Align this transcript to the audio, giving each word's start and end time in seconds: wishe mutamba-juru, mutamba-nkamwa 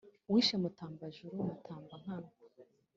wishe 0.31 0.55
mutamba-juru, 0.63 1.35
mutamba-nkamwa 1.47 2.31